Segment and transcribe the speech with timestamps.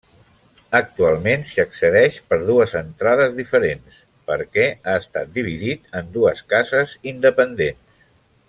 [0.77, 8.07] Actualment s'hi accedeix per dues entrades diferents, perquè ha estat dividit en dues cases independents.